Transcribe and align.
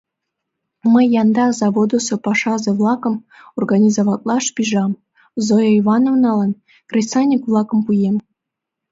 Мый 0.93 1.05
янда 1.21 1.45
заводысо 1.59 2.15
пашазе-влакым 2.25 3.15
организоватлаш 3.59 4.45
пижам, 4.55 4.91
Зоя 5.45 5.71
Ивановналан 5.81 6.51
кресаньык-влакым 6.89 7.79
пуэм. 7.85 8.15